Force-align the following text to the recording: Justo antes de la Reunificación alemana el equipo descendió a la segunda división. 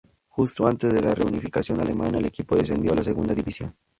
Justo 0.29 0.65
antes 0.65 0.91
de 0.91 0.99
la 0.99 1.13
Reunificación 1.13 1.79
alemana 1.79 2.17
el 2.17 2.25
equipo 2.25 2.55
descendió 2.55 2.91
a 2.93 2.95
la 2.95 3.03
segunda 3.03 3.35
división. 3.35 3.75